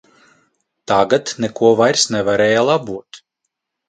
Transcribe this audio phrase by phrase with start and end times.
[0.91, 3.21] Tagad neko vairs nevarēja labot.